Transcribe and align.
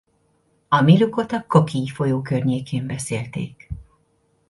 A 0.67 0.81
milukot 0.81 1.31
a 1.31 1.41
Coquille-folyó 1.47 2.21
környékén 2.21 2.87
beszélték. 2.87 3.69